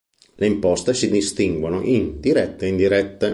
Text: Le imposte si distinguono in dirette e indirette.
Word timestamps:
Le 0.37 0.47
imposte 0.47 0.95
si 0.95 1.11
distinguono 1.11 1.83
in 1.83 2.19
dirette 2.19 2.65
e 2.65 2.69
indirette. 2.69 3.29